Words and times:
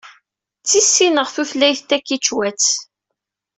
Ttisineɣ 0.61 1.27
tutlayt 1.35 1.81
takičwatt. 1.89 2.67